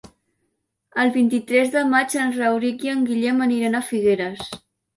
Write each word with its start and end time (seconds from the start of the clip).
El 1.03 1.11
vint-i-tres 1.17 1.69
de 1.75 1.85
maig 1.91 2.17
en 2.25 2.35
Rauric 2.39 2.89
i 2.89 2.93
en 2.97 3.07
Guillem 3.13 3.47
aniran 3.49 3.77
a 3.83 3.87
Figueres. 3.95 4.47